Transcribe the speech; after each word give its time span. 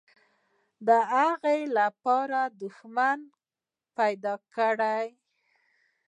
د 0.87 0.89
هغه 1.13 1.55
لپاره 1.77 2.39
دښمنان 2.61 3.19
پیدا 3.97 4.33
کړي. 4.55 5.05